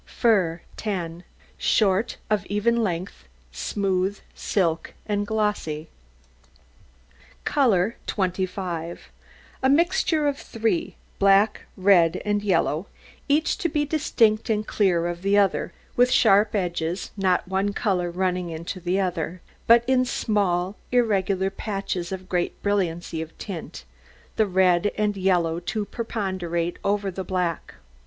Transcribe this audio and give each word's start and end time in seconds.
FUR 0.07 0.63
10 0.77 1.23
Short, 1.59 2.17
of 2.27 2.43
even 2.47 2.77
length, 2.81 3.25
smooth, 3.51 4.17
silky, 4.33 4.93
and 5.05 5.27
glossy. 5.27 5.89
COLOUR 7.45 7.97
25 8.07 9.11
A 9.61 9.69
mixture 9.69 10.27
of 10.27 10.39
three 10.39 10.95
black, 11.19 11.67
red, 11.77 12.19
and 12.25 12.41
yellow 12.41 12.87
each 13.29 13.59
to 13.59 13.69
be 13.69 13.85
distinct 13.85 14.49
and 14.49 14.65
clear 14.65 15.05
of 15.05 15.21
the 15.21 15.37
other, 15.37 15.71
with 15.95 16.09
sharp 16.09 16.55
edges, 16.55 17.11
not 17.15 17.47
one 17.47 17.71
colour 17.71 18.09
running 18.09 18.49
into 18.49 18.79
the 18.79 18.99
other, 18.99 19.39
but 19.67 19.83
in 19.85 20.03
small 20.03 20.75
irregular 20.91 21.51
patches 21.51 22.11
of 22.11 22.27
great 22.27 22.59
brilliancy 22.63 23.21
of 23.21 23.37
tint, 23.37 23.85
the 24.35 24.47
red 24.47 24.91
and 24.97 25.15
yellow 25.15 25.59
to 25.59 25.85
preponderate 25.85 26.79
over 26.83 27.11
the 27.11 27.23
black. 27.23 27.75